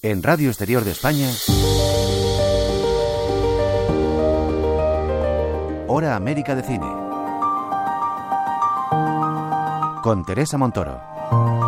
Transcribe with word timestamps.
En 0.00 0.22
Radio 0.22 0.48
Exterior 0.48 0.84
de 0.84 0.92
España, 0.92 1.28
Hora 5.88 6.14
América 6.14 6.54
de 6.54 6.62
Cine. 6.62 6.86
Con 10.00 10.24
Teresa 10.24 10.56
Montoro. 10.56 11.67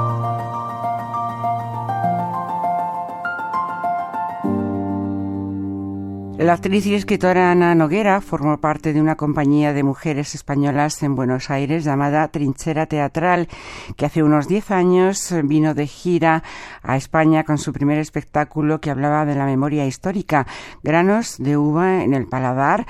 La 6.40 6.54
actriz 6.54 6.86
y 6.86 6.94
escritora 6.94 7.52
Ana 7.52 7.74
Noguera 7.74 8.22
formó 8.22 8.62
parte 8.62 8.94
de 8.94 9.00
una 9.02 9.16
compañía 9.16 9.74
de 9.74 9.82
mujeres 9.82 10.34
españolas 10.34 11.02
en 11.02 11.14
Buenos 11.14 11.50
Aires 11.50 11.84
llamada 11.84 12.26
Trinchera 12.28 12.86
Teatral, 12.86 13.46
que 13.94 14.06
hace 14.06 14.22
unos 14.22 14.48
10 14.48 14.70
años 14.70 15.34
vino 15.44 15.74
de 15.74 15.86
gira 15.86 16.42
a 16.82 16.96
España 16.96 17.44
con 17.44 17.58
su 17.58 17.74
primer 17.74 17.98
espectáculo 17.98 18.80
que 18.80 18.90
hablaba 18.90 19.26
de 19.26 19.34
la 19.34 19.44
memoria 19.44 19.84
histórica, 19.84 20.46
Granos 20.82 21.36
de 21.36 21.58
uva 21.58 22.02
en 22.02 22.14
el 22.14 22.26
paladar, 22.26 22.86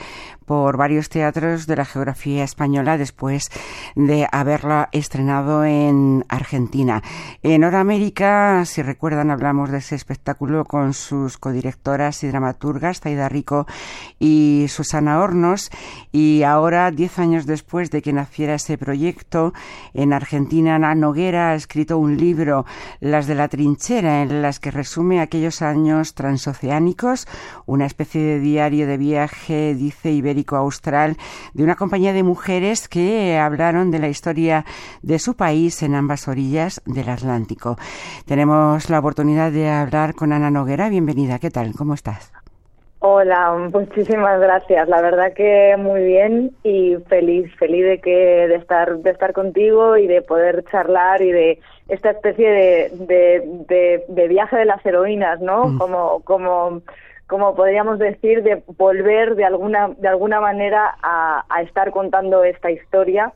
por 0.51 0.77
varios 0.77 1.09
teatros 1.09 1.69
de 1.69 1.77
la 1.77 1.85
geografía 1.85 2.43
española 2.43 2.99
después 2.99 3.51
de 3.95 4.27
haberla 4.33 4.89
estrenado 4.91 5.65
en 5.65 6.25
Argentina. 6.29 7.05
En 7.45 7.63
Hora 7.63 7.79
América, 7.79 8.65
si 8.65 8.83
recuerdan, 8.83 9.31
hablamos 9.31 9.71
de 9.71 9.79
ese 9.79 9.95
espectáculo 9.95 10.65
con 10.65 10.93
sus 10.93 11.39
codirectoras 11.39 12.25
y 12.25 12.27
dramaturgas, 12.27 12.99
Zaida 12.99 13.29
Y 14.19 14.67
Susana 14.69 15.21
Hornos, 15.21 15.71
y 16.13 16.43
ahora, 16.43 16.91
diez 16.91 17.19
años 17.19 17.47
después 17.47 17.91
de 17.91 18.03
que 18.03 18.13
naciera 18.13 18.55
ese 18.55 18.77
proyecto, 18.77 19.53
en 19.95 20.13
Argentina, 20.13 20.77
Ana 20.77 20.95
Noguera 20.95 21.51
ha 21.51 21.55
escrito 21.55 21.99
un 21.99 22.17
libro, 22.17 22.67
Las 23.01 23.27
de 23.27 23.35
la 23.35 23.49
Trinchera, 23.49 24.23
en 24.23 24.43
las 24.43 24.61
que 24.61 24.71
resume 24.71 25.21
aquellos 25.21 25.63
años 25.63 26.15
transoceánicos, 26.15 27.27
una 27.67 27.87
especie 27.87 28.21
de 28.23 28.41
diario 28.41 28.87
de 28.87 28.97
viaje, 28.97 29.75
dice 29.75 30.13
Ibérico 30.13 30.57
Austral 30.57 31.17
de 31.55 31.65
una 31.65 31.77
compañía 31.77 32.13
de 32.13 32.23
mujeres 32.23 32.89
que 32.89 33.39
hablaron 33.39 33.91
de 33.91 33.99
la 33.99 34.09
historia 34.09 34.65
de 35.03 35.19
su 35.19 35.35
país 35.35 35.83
en 35.83 35.95
ambas 35.95 36.29
orillas 36.29 36.83
del 36.87 37.09
Atlántico. 37.09 37.77
Tenemos 38.27 38.91
la 38.91 38.99
oportunidad 38.99 39.53
de 39.53 39.71
hablar 39.71 40.15
con 40.15 40.33
Ana 40.33 40.51
Noguera. 40.51 40.89
Bienvenida, 40.89 41.39
¿qué 41.39 41.51
tal? 41.51 41.73
¿Cómo 41.75 41.95
estás? 41.95 42.33
Hola, 43.03 43.69
muchísimas 43.73 44.39
gracias. 44.41 44.87
La 44.87 45.01
verdad 45.01 45.33
que 45.33 45.75
muy 45.79 46.05
bien 46.05 46.55
y 46.63 46.97
feliz, 47.09 47.51
feliz 47.57 47.83
de 47.87 47.99
que 47.99 48.47
de 48.47 48.57
estar 48.57 48.99
de 48.99 49.11
estar 49.11 49.33
contigo 49.33 49.97
y 49.97 50.07
de 50.07 50.21
poder 50.21 50.65
charlar 50.71 51.23
y 51.23 51.33
de 51.33 51.59
esta 51.89 52.11
especie 52.11 52.51
de, 52.51 54.05
de, 54.07 54.29
viaje 54.29 54.59
de 54.59 54.67
las 54.67 54.85
heroínas, 54.85 55.41
¿no? 55.41 55.65
Mm. 55.65 55.79
Como 55.79 56.21
como 56.25 56.83
como 57.27 57.55
podríamos 57.55 57.99
decir, 57.99 58.43
de 58.43 58.63
volver 58.77 59.35
de 59.37 59.45
alguna, 59.45 59.89
de 59.97 60.09
alguna 60.09 60.41
manera 60.41 60.97
a, 61.01 61.63
estar 61.63 61.93
contando 61.93 62.43
esta 62.43 62.73
historia 62.73 63.33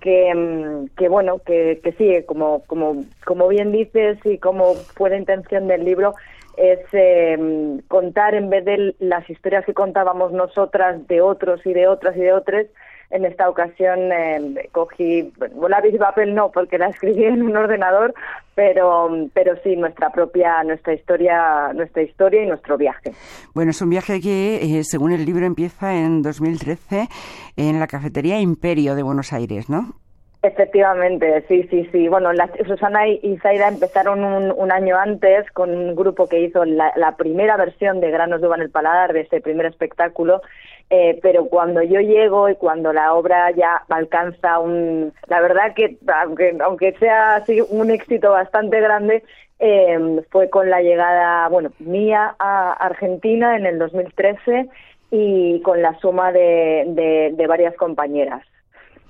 que, 0.00 0.86
que 0.96 1.08
bueno, 1.08 1.38
que, 1.44 1.78
que 1.84 1.92
sí, 1.92 2.24
como, 2.26 2.62
como, 2.66 3.04
como 3.26 3.46
bien 3.48 3.70
dices 3.70 4.18
y 4.24 4.38
como 4.38 4.72
fue 4.74 5.10
la 5.10 5.18
intención 5.18 5.68
del 5.68 5.84
libro, 5.84 6.14
es 6.56 6.80
eh, 6.92 7.80
contar 7.88 8.34
en 8.34 8.50
vez 8.50 8.64
de 8.64 8.94
las 8.98 9.28
historias 9.28 9.64
que 9.64 9.74
contábamos 9.74 10.32
nosotras 10.32 11.06
de 11.08 11.20
otros 11.20 11.60
y 11.64 11.72
de 11.72 11.88
otras 11.88 12.16
y 12.16 12.20
de 12.20 12.32
otros, 12.32 12.66
en 13.10 13.24
esta 13.24 13.48
ocasión 13.48 14.10
eh, 14.12 14.68
cogí, 14.72 15.32
bueno, 15.38 15.68
lápiz 15.68 15.94
y 15.94 15.98
papel 15.98 16.34
no, 16.34 16.50
porque 16.50 16.78
la 16.78 16.88
escribí 16.88 17.24
en 17.24 17.42
un 17.42 17.56
ordenador, 17.56 18.14
pero, 18.54 19.28
pero 19.32 19.54
sí 19.62 19.76
nuestra 19.76 20.10
propia, 20.10 20.62
nuestra 20.64 20.94
historia, 20.94 21.72
nuestra 21.74 22.02
historia 22.02 22.42
y 22.42 22.46
nuestro 22.46 22.76
viaje. 22.76 23.12
Bueno, 23.54 23.70
es 23.70 23.80
un 23.82 23.90
viaje 23.90 24.20
que, 24.20 24.56
eh, 24.56 24.84
según 24.84 25.12
el 25.12 25.24
libro, 25.24 25.46
empieza 25.46 25.94
en 25.94 26.22
2013 26.22 27.08
en 27.56 27.78
la 27.78 27.86
cafetería 27.86 28.40
Imperio 28.40 28.94
de 28.94 29.02
Buenos 29.02 29.32
Aires, 29.32 29.68
¿no? 29.68 30.03
Efectivamente, 30.44 31.42
sí, 31.48 31.66
sí, 31.70 31.88
sí. 31.90 32.06
Bueno, 32.06 32.28
Susana 32.66 33.08
y 33.08 33.38
Zaira 33.38 33.66
empezaron 33.66 34.22
un, 34.22 34.72
año 34.72 34.98
antes 34.98 35.50
con 35.52 35.70
un 35.70 35.94
grupo 35.94 36.28
que 36.28 36.38
hizo 36.38 36.66
la, 36.66 36.92
la 36.96 37.16
primera 37.16 37.56
versión 37.56 37.98
de 38.00 38.10
Granos 38.10 38.42
de 38.42 38.48
Uva 38.48 38.56
en 38.56 38.62
el 38.62 38.70
Paladar, 38.70 39.14
de 39.14 39.22
ese 39.22 39.40
primer 39.40 39.64
espectáculo, 39.64 40.42
eh, 40.90 41.18
pero 41.22 41.46
cuando 41.46 41.82
yo 41.82 41.98
llego 42.00 42.50
y 42.50 42.56
cuando 42.56 42.92
la 42.92 43.14
obra 43.14 43.52
ya 43.52 43.84
alcanza 43.88 44.58
un, 44.58 45.14
la 45.28 45.40
verdad 45.40 45.72
que 45.74 45.96
aunque, 46.22 46.58
aunque 46.62 46.92
sea 46.98 47.36
así 47.36 47.62
un 47.70 47.90
éxito 47.90 48.30
bastante 48.30 48.82
grande, 48.82 49.24
eh, 49.60 50.20
fue 50.30 50.50
con 50.50 50.68
la 50.68 50.82
llegada, 50.82 51.48
bueno, 51.48 51.70
mía 51.78 52.34
a 52.38 52.72
Argentina 52.72 53.56
en 53.56 53.64
el 53.64 53.78
2013 53.78 54.68
y 55.10 55.62
con 55.62 55.80
la 55.80 55.98
suma 56.00 56.32
de, 56.32 57.32
de 57.34 57.46
varias 57.46 57.74
compañeras. 57.76 58.42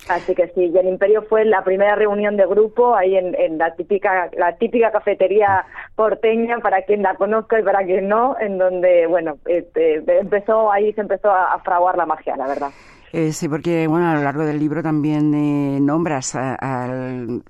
Así 0.08 0.34
que 0.34 0.48
sí, 0.48 0.66
y 0.66 0.78
el 0.78 0.86
Imperio 0.86 1.22
fue 1.22 1.46
la 1.46 1.64
primera 1.64 1.94
reunión 1.94 2.36
de 2.36 2.46
grupo 2.46 2.94
ahí 2.94 3.16
en, 3.16 3.56
la 3.56 3.74
típica 3.74 4.30
la 4.36 4.56
típica 4.56 4.92
cafetería 4.92 5.64
porteña 5.96 6.58
para 6.58 6.82
quien 6.82 7.02
la 7.02 7.14
conozca 7.14 7.58
y 7.58 7.62
para 7.62 7.84
quien 7.84 8.08
no, 8.08 8.36
en 8.38 8.58
donde 8.58 9.06
bueno 9.06 9.38
este, 9.46 10.02
empezó 10.18 10.70
ahí 10.70 10.92
se 10.92 11.00
empezó 11.00 11.30
a, 11.30 11.58
fraguar 11.60 11.96
la 11.96 12.04
magia, 12.04 12.36
la 12.36 12.46
verdad. 12.46 12.70
Eh, 13.16 13.32
sí, 13.32 13.48
porque 13.48 13.86
bueno, 13.86 14.08
a 14.08 14.14
lo 14.16 14.24
largo 14.24 14.44
del 14.44 14.58
libro 14.58 14.82
también 14.82 15.32
eh, 15.34 15.78
nombras 15.80 16.34
a, 16.34 16.58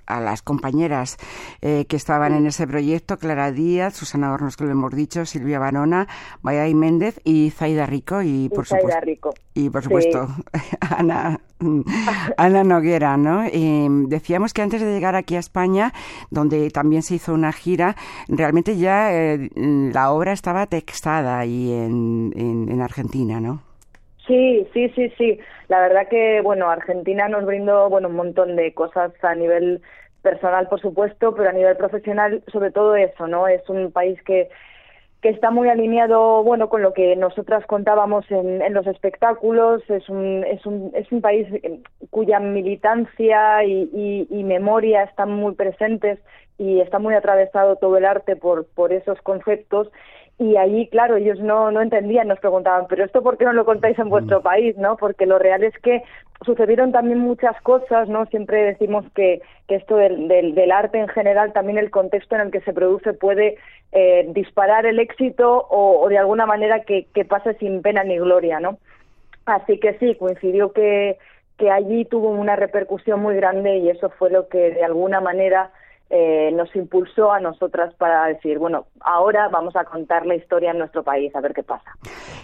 las 0.07 0.43
compañeras 0.43 1.17
eh, 1.63 1.87
que 1.89 1.97
estaban 1.97 2.35
en 2.35 2.47
ese 2.47 2.67
proyecto, 2.67 3.17
Clara 3.17 3.51
Díaz, 3.51 3.97
Susana 3.97 4.31
Hornos, 4.31 4.59
que 4.59 4.65
lo 4.65 4.73
hemos 4.73 4.95
dicho, 4.95 5.25
Silvia 5.25 5.59
Barona, 5.59 6.07
Mayay 6.43 6.75
Méndez 6.75 7.19
y 7.25 7.49
Zaida 7.49 7.87
Rico 7.87 8.21
y, 8.21 8.51
por 8.51 8.67
supuesto 8.67 9.01
Rico. 9.01 9.35
y 9.55 9.71
por 9.71 9.83
supuesto 9.83 10.29
Ana 10.81 11.41
Ana 12.37 12.63
Noguera, 12.63 13.17
¿no? 13.17 13.45
decíamos 14.09 14.53
que 14.53 14.61
antes 14.61 14.83
de 14.83 14.93
llegar 14.93 15.17
aquí 15.17 15.37
a 15.37 15.39
España, 15.39 15.95
donde 16.31 16.71
también 16.73 17.03
se 17.03 17.15
hizo 17.15 17.33
una 17.33 17.53
gira, 17.53 17.97
realmente 18.29 18.77
ya 18.77 19.11
la 19.57 20.11
obra 20.13 20.33
estaba 20.33 20.67
textada 20.67 21.39
ahí 21.39 21.73
en, 21.73 22.35
en 22.37 22.83
Argentina, 22.83 23.41
¿no? 23.41 23.63
Sí, 24.27 24.67
sí, 24.73 24.89
sí, 24.91 25.11
sí. 25.19 25.39
La 25.69 25.81
verdad 25.81 26.09
que, 26.09 26.41
bueno, 26.41 26.71
Argentina 26.71 27.29
nos 27.29 27.45
brindó, 27.45 27.91
bueno, 27.91 28.09
un 28.09 28.17
montón 28.17 28.57
de 28.57 28.73
cosas 28.73 29.13
a 29.23 29.35
nivel 29.35 29.83
personal, 30.23 30.67
por 30.69 30.81
supuesto, 30.81 31.35
pero 31.35 31.51
a 31.51 31.53
nivel 31.53 31.77
profesional, 31.77 32.43
sobre 32.51 32.71
todo 32.71 32.97
eso, 32.97 33.27
¿no? 33.27 33.47
Es 33.49 33.69
un 33.69 33.93
país 33.93 34.21
que 34.23 34.49
que 35.23 35.31
está 35.31 35.51
muy 35.51 35.69
alineado, 35.69 36.45
bueno, 36.45 36.69
con 36.69 36.83
lo 36.83 36.95
que 36.95 37.17
nosotras 37.17 37.67
contábamos 37.67 38.31
en, 38.31 38.63
en 38.63 38.75
los 38.75 38.87
espectáculos. 38.87 39.83
Es 39.91 40.09
un, 40.09 40.45
es 40.45 40.67
un, 40.67 40.93
es 40.95 41.11
un 41.13 41.23
país 41.23 41.49
cuya 42.11 42.41
militancia 42.41 43.65
y, 43.65 43.89
y, 43.95 44.29
y 44.31 44.45
memoria 44.45 45.03
están 45.05 45.31
muy 45.33 45.55
presentes 45.55 46.21
y 46.59 46.81
está 46.81 46.99
muy 46.99 47.15
atravesado 47.15 47.77
todo 47.77 47.97
el 47.97 48.05
arte 48.05 48.37
por, 48.37 48.67
por 48.75 48.93
esos 48.93 49.21
conceptos 49.23 49.91
y 50.39 50.57
allí, 50.57 50.89
claro, 50.89 51.17
ellos 51.17 51.39
no, 51.39 51.71
no 51.71 51.81
entendían, 51.81 52.27
nos 52.27 52.41
preguntaban, 52.41 52.87
pero 52.89 53.05
esto 53.05 53.23
por 53.23 53.39
qué 53.39 53.45
no 53.45 53.53
lo 53.53 53.65
contáis 53.65 53.97
en 53.99 54.09
vuestro 54.09 54.41
mm. 54.41 54.43
país, 54.43 54.77
¿no? 54.77 54.97
Porque 54.97 55.27
lo 55.27 55.39
real 55.39 55.63
es 55.63 55.79
que 55.79 56.03
sucedieron 56.45 56.91
también 56.91 57.19
muchas 57.21 57.61
cosas, 57.63 58.09
¿no? 58.09 58.27
Siempre 58.27 58.65
decimos 58.65 59.05
que, 59.15 59.43
que 59.69 59.77
esto 59.77 59.97
del, 59.97 60.27
del, 60.27 60.73
arte 60.73 60.99
en 60.99 61.09
general, 61.09 61.53
también 61.53 61.79
el 61.79 61.91
contexto 61.91 62.35
en 62.35 62.41
el 62.43 62.51
que 62.51 62.61
se 62.63 62.73
produce 62.73 63.13
puede 63.13 63.59
eh, 63.93 64.27
disparar 64.35 64.87
el 64.87 64.99
éxito 64.99 65.67
o, 65.71 66.01
o, 66.01 66.09
de 66.09 66.19
alguna 66.19 66.47
manera 66.47 66.81
que, 66.83 67.07
que 67.15 67.25
pase 67.25 67.55
sin 67.55 67.81
pena 67.81 68.03
ni 68.03 68.19
gloria, 68.19 68.59
¿no? 68.59 68.79
Así 69.47 69.79
que 69.79 69.95
sí, 69.99 70.17
coincidió 70.17 70.73
que, 70.73 71.17
que 71.59 71.71
allí 71.71 72.05
tuvo 72.07 72.31
una 72.31 72.57
repercusión 72.57 73.21
muy 73.21 73.37
grande 73.37 73.77
y 73.77 73.89
eso 73.89 74.11
fue 74.11 74.31
lo 74.31 74.49
que 74.49 74.73
de 74.73 74.85
alguna 74.85 75.21
manera 75.21 75.71
eh, 76.17 76.53
nos 76.53 76.73
impulsó 76.77 77.33
a 77.33 77.41
nosotras 77.41 77.93
para 77.95 78.27
decir, 78.27 78.61
bueno, 78.61 78.87
ahora 79.01 79.49
vamos 79.49 79.75
a 79.75 79.83
contar 79.83 80.25
la 80.27 80.37
historia 80.37 80.71
en 80.71 80.79
nuestro 80.79 81.03
país, 81.03 81.35
a 81.35 81.41
ver 81.41 81.53
qué 81.53 81.65
pasa. 81.65 81.91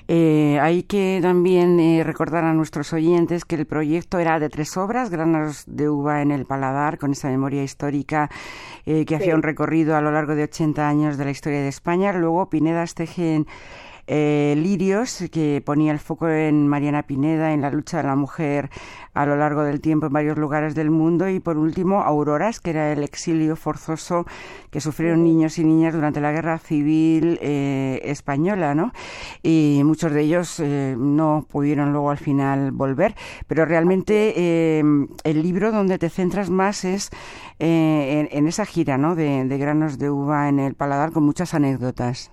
Eh, 0.09 0.59
hay 0.61 0.83
que 0.83 1.21
también 1.23 1.79
eh, 1.79 2.03
recordar 2.03 2.43
a 2.43 2.53
nuestros 2.53 2.93
oyentes 2.93 3.45
que 3.45 3.55
el 3.55 3.67
proyecto 3.67 4.19
era 4.19 4.41
de 4.41 4.49
tres 4.49 4.77
obras, 4.77 5.09
Granos 5.09 5.63
de 5.69 5.89
uva 5.89 6.21
en 6.21 6.33
el 6.33 6.47
paladar, 6.47 6.99
con 6.99 7.13
esa 7.13 7.29
memoria 7.29 7.63
histórica 7.63 8.29
que 8.85 9.15
hacía 9.15 9.37
un 9.37 9.43
recorrido 9.43 9.95
a 9.95 10.01
lo 10.01 10.11
largo 10.11 10.35
de 10.35 10.43
80 10.45 10.89
años 10.89 11.17
de 11.17 11.27
la 11.27 11.31
historia 11.31 11.61
de 11.61 11.69
España. 11.69 12.13
Luego 12.13 12.51
Pinedas 12.51 12.97
tejen 12.97 13.47
eh, 14.13 14.57
Lirios, 14.57 15.23
que 15.31 15.63
ponía 15.65 15.93
el 15.93 16.01
foco 16.01 16.29
en 16.29 16.67
Mariana 16.67 17.05
Pineda, 17.05 17.53
en 17.53 17.61
la 17.61 17.71
lucha 17.71 17.99
de 17.99 18.03
la 18.03 18.17
mujer 18.17 18.69
a 19.15 19.25
lo 19.25 19.37
largo 19.37 19.63
del 19.63 19.81
tiempo 19.81 20.07
en 20.07 20.13
varios 20.13 20.37
lugares 20.37 20.75
del 20.75 20.91
mundo. 20.91 21.29
Y 21.29 21.39
por 21.39 21.57
último, 21.57 22.03
Auroras, 22.03 22.59
que 22.59 22.71
era 22.71 22.93
el 22.93 23.05
exilio 23.05 23.55
forzoso 23.55 24.27
que 24.73 24.81
sufrieron 24.81 25.23
niños 25.23 25.59
y 25.59 25.65
niñas 25.65 25.95
durante 25.95 26.21
la 26.21 26.33
guerra 26.33 26.59
civil 26.59 27.39
eh, 27.41 28.01
española, 28.03 28.75
¿no? 28.75 28.93
Y 29.45 29.83
muchos 29.85 30.11
de 30.11 30.23
ellos 30.23 30.59
eh, 30.59 30.97
no 30.99 31.47
pudieron 31.49 31.93
luego 31.93 32.11
al 32.11 32.19
final 32.19 32.73
volver. 32.73 33.15
Pero 33.47 33.65
realmente 33.65 34.81
el 34.81 35.43
libro 35.43 35.71
donde 35.71 35.99
te 35.99 36.09
centras 36.09 36.51
más 36.51 36.85
es 36.85 37.11
en, 37.61 38.49
esa 38.49 38.67
gira, 38.67 38.99
¿no? 38.99 39.15
De, 39.15 39.45
de 39.45 39.59
granos 39.59 39.99
de 39.99 40.11
uva 40.11 40.49
en 40.49 40.59
el 40.59 40.75
paladar 40.75 41.13
con 41.13 41.23
muchas 41.23 41.55
anécdotas. 41.55 42.33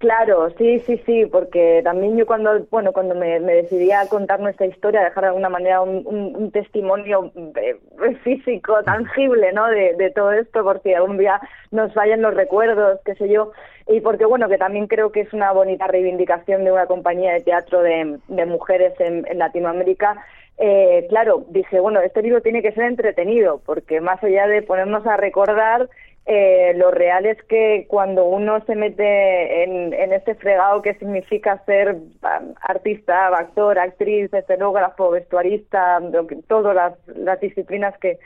Claro, 0.00 0.48
sí, 0.56 0.78
sí, 0.86 0.96
sí, 1.04 1.26
porque 1.26 1.82
también 1.84 2.16
yo 2.16 2.24
cuando, 2.24 2.66
bueno, 2.70 2.90
cuando 2.90 3.14
me, 3.14 3.38
decidí 3.38 3.92
a 3.92 4.08
contar 4.08 4.40
nuestra 4.40 4.64
historia, 4.64 5.04
dejar 5.04 5.24
de 5.24 5.28
alguna 5.28 5.50
manera 5.50 5.82
un, 5.82 6.50
testimonio 6.52 7.30
eh, 7.36 7.76
físico, 8.24 8.82
tangible, 8.82 9.52
¿no? 9.52 9.66
De, 9.66 10.10
todo 10.16 10.32
esto, 10.32 10.64
porque 10.64 10.96
algún 10.96 11.18
día 11.18 11.38
nos 11.70 11.92
fallan 11.92 12.22
los 12.22 12.32
recuerdos, 12.32 12.98
qué 13.04 13.14
sé 13.16 13.28
yo, 13.28 13.52
y 13.88 14.00
porque, 14.00 14.24
bueno, 14.24 14.48
que 14.48 14.56
también 14.56 14.86
creo 14.86 15.12
que 15.12 15.20
es 15.20 15.34
una 15.34 15.52
bonita 15.52 15.86
reivindicación 15.86 16.64
de 16.64 16.72
una 16.72 16.86
compañía 16.86 17.34
de 17.34 17.42
teatro 17.42 17.82
de, 17.82 18.46
mujeres 18.46 18.94
en, 19.00 19.26
Latinoamérica. 19.38 20.24
Eh, 20.56 21.04
claro, 21.10 21.44
dije, 21.50 21.78
bueno, 21.78 22.00
este 22.00 22.22
libro 22.22 22.40
tiene 22.40 22.62
que 22.62 22.72
ser 22.72 22.84
entretenido, 22.84 23.60
porque 23.66 24.00
más 24.00 24.24
allá 24.24 24.46
de 24.46 24.62
ponernos 24.62 25.06
a 25.06 25.18
recordar, 25.18 25.90
eh, 26.26 26.74
lo 26.76 26.90
real 26.90 27.26
es 27.26 27.42
que 27.44 27.86
cuando 27.88 28.24
uno 28.24 28.64
se 28.66 28.76
mete 28.76 29.64
en, 29.64 29.92
en 29.92 30.12
este 30.12 30.34
fregado 30.34 30.82
que 30.82 30.94
significa 30.94 31.62
ser 31.64 31.94
um, 31.94 32.54
artista, 32.60 33.28
actor, 33.28 33.78
actriz, 33.78 34.32
escenógrafo, 34.32 35.10
vestuarista, 35.10 36.00
todas 36.46 36.74
las, 36.74 36.94
las 37.16 37.40
disciplinas 37.40 37.96
que, 37.98 38.18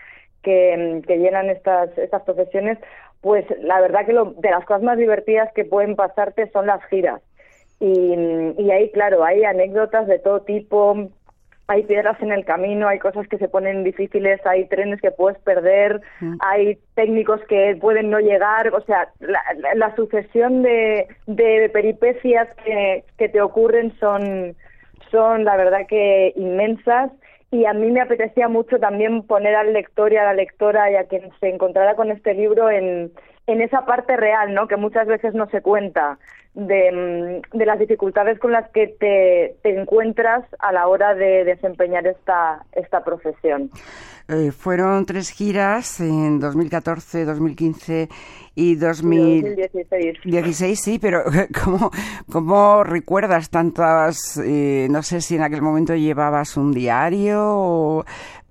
que, 0.43 1.03
que, 1.07 1.19
llenan 1.19 1.49
estas, 1.51 1.97
estas 1.97 2.23
profesiones, 2.23 2.79
pues 3.21 3.47
la 3.61 3.81
verdad 3.81 4.05
que 4.05 4.13
lo, 4.13 4.33
de 4.33 4.51
las 4.51 4.65
cosas 4.65 4.83
más 4.83 4.99
divertidas 4.99 5.51
que 5.55 5.65
pueden 5.65 5.97
pasarte 5.97 6.51
son 6.51 6.67
las 6.67 6.85
giras. 6.87 7.23
Y, 7.81 8.15
y 8.59 8.71
ahí, 8.71 8.91
claro, 8.91 9.25
hay 9.25 9.45
anécdotas 9.45 10.07
de 10.07 10.19
todo 10.19 10.43
tipo, 10.43 11.09
hay 11.67 11.83
piedras 11.85 12.21
en 12.21 12.33
el 12.33 12.45
camino, 12.45 12.89
hay 12.89 12.99
cosas 12.99 13.27
que 13.29 13.39
se 13.39 13.49
ponen 13.49 13.85
difíciles, 13.85 14.45
hay 14.45 14.67
trenes 14.67 15.01
que 15.01 15.11
puedes 15.11 15.39
perder, 15.41 16.01
mm. 16.21 16.37
hay 16.41 16.79
técnicos 16.95 17.41
que 17.49 17.77
pueden 17.81 18.11
no 18.11 18.21
llegar, 18.21 18.75
o 18.75 18.81
sea, 18.83 19.09
la, 19.21 19.95
sucesión 19.97 20.63
de, 20.63 21.09
de 21.27 21.71
peripecias 21.73 22.49
que, 22.65 23.05
que, 23.17 23.29
te 23.29 23.41
ocurren 23.41 23.93
son, 23.99 24.55
son 25.11 25.45
la 25.45 25.57
verdad 25.57 25.87
que 25.89 26.33
inmensas 26.37 27.11
y 27.51 27.65
a 27.65 27.73
mí 27.73 27.91
me 27.91 28.01
apetecía 28.01 28.49
mucho 28.49 28.79
también 28.79 29.23
poner 29.23 29.55
al 29.55 29.73
lector 29.73 30.13
y 30.13 30.17
a 30.17 30.25
la 30.25 30.35
lectora 30.35 30.91
y 30.91 30.97
a 30.97 31.05
quien 31.05 31.31
se 31.41 31.49
encontrara 31.49 31.95
con 31.95 32.11
este 32.11 32.35
libro 32.35 32.69
en, 32.69 33.13
en 33.47 33.63
esa 33.63 33.87
parte 33.87 34.17
real, 34.17 34.53
¿no? 34.55 34.67
Que 34.67 34.77
muchas 34.77 35.07
veces 35.07 35.35
no 35.35 35.49
se 35.51 35.63
cuenta 35.63 36.19
de, 36.55 37.43
mm, 37.53 37.59
de 37.59 37.67
las 37.67 37.79
dificultades 37.79 38.39
con 38.39 38.53
las 38.53 38.71
que 38.71 38.89
te, 38.89 39.57
te, 39.63 39.79
encuentras 39.79 40.45
a 40.61 40.73
la 40.73 40.87
hora 40.87 41.15
de 41.15 41.45
desempeñar 41.45 42.07
esta, 42.07 42.65
esta 42.73 43.03
profesión. 43.03 43.71
Eh, 44.29 44.53
fueron 44.53 45.05
tres 45.05 45.31
giras 45.31 46.01
en 46.01 46.41
2014, 46.41 47.25
2015 47.25 48.09
y 48.55 48.77
2016. 48.77 50.19
16, 50.25 50.81
sí, 50.81 50.99
pero 50.99 51.25
¿cómo, 51.65 51.91
cómo 52.31 52.85
recuerdas 52.85 53.51
tantas? 53.51 54.41
Eh, 54.43 54.87
no 54.91 55.03
sé 55.03 55.21
si 55.21 55.35
en 55.37 55.43
aquel 55.43 55.61
momento 55.61 55.95
llevabas 55.95 56.57
un 56.57 56.73
diario 56.73 57.43
o 57.43 58.05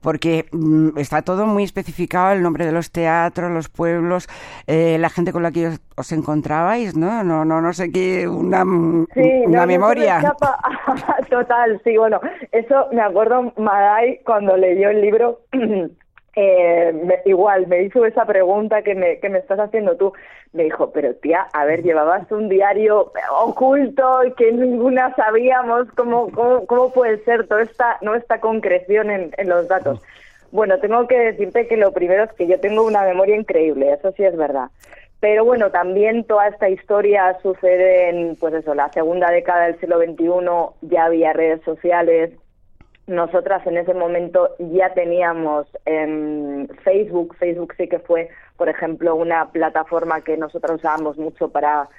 porque 0.04 0.46
mm, 0.52 0.98
está 1.00 1.24
todo 1.24 1.48
muy 1.48 1.64
especificado, 1.64 2.34
el 2.34 2.44
nombre 2.44 2.66
de 2.66 2.72
los 2.72 2.92
teatros, 2.92 3.50
los 3.50 3.70
pueblos, 3.70 4.28
eh, 4.68 4.98
la 5.00 5.10
gente 5.10 5.32
con 5.32 5.42
la 5.42 5.52
que 5.52 5.80
os, 5.96 6.12
encontrabais, 6.12 6.96
¿no? 6.96 7.24
No, 7.24 7.46
no, 7.46 7.62
no 7.62 7.74
sé 7.74 7.92
qué, 7.92 8.28
una, 8.28 8.64
una 8.64 9.66
memoria. 9.66 10.22
Total, 11.30 11.82
sí, 11.84 11.98
bueno, 11.98 12.20
eso 12.52 12.88
me 12.92 13.02
acuerdo 13.02 13.54
Madai 13.58 14.20
cuando 14.26 14.58
leyó 14.58 14.90
el 14.90 15.02
libro 15.02 15.40
eh, 16.36 17.22
igual 17.26 17.68
me 17.68 17.84
hizo 17.84 18.06
esa 18.06 18.26
pregunta 18.26 18.82
que 18.82 18.96
me, 18.96 19.20
que 19.20 19.30
me 19.30 19.40
estás 19.40 19.60
haciendo 19.60 19.96
tú. 19.98 20.14
Me 20.52 20.64
dijo, 20.64 20.92
pero 20.92 21.16
tía, 21.16 21.48
a 21.54 21.66
ver, 21.66 21.84
llevabas 21.84 22.32
un 22.32 22.50
diario 22.50 23.12
oculto 23.32 24.24
y 24.24 24.34
que 24.34 24.52
ninguna 24.52 25.16
sabíamos 25.16 25.88
cómo, 25.96 26.32
cómo, 26.32 26.66
cómo 26.66 26.92
puede 26.92 27.24
ser 27.24 27.48
toda 27.48 27.64
esta, 27.64 27.98
¿no? 28.02 28.16
esta 28.16 28.40
concreción 28.40 29.10
en, 29.10 29.32
en 29.38 29.50
los 29.50 29.68
datos. 29.68 30.02
Bueno, 30.52 30.78
tengo 30.80 31.08
que 31.08 31.18
decirte 31.18 31.68
que 31.68 31.78
lo 31.78 31.92
primero 31.92 32.24
es 32.24 32.34
que 32.34 32.46
yo 32.46 32.60
tengo 32.60 32.84
una 32.84 33.02
memoria 33.02 33.36
increíble, 33.36 33.92
eso 33.92 34.12
sí 34.12 34.24
es 34.24 34.38
verdad. 34.38 34.70
Pero 35.20 35.46
bueno, 35.46 35.72
también 35.72 36.26
toda 36.26 36.50
esta 36.50 36.70
historia 36.70 37.38
sucede 37.42 38.10
en, 38.10 38.36
pues 38.36 38.54
eso, 38.54 38.76
la 38.76 38.92
segunda 38.92 39.32
década 39.32 39.68
del 39.68 39.80
siglo 39.80 39.98
XXI, 39.98 40.90
ya 40.90 41.06
había 41.06 41.34
redes 41.34 41.62
sociales, 41.64 42.32
nosotras 43.08 43.66
en 43.68 43.78
ese 43.78 43.94
momento 43.94 44.56
ya 44.60 44.94
teníamos 44.94 45.68
en 45.86 46.70
Facebook, 46.84 47.36
Facebook 47.38 47.74
sí 47.76 47.88
que 47.88 48.00
fue, 48.00 48.30
por 48.58 48.70
ejemplo, 48.70 49.16
una 49.16 49.52
plataforma 49.52 50.22
que 50.22 50.38
nosotros 50.38 50.78
usábamos 50.78 51.18
mucho 51.18 51.50
para, 51.50 51.90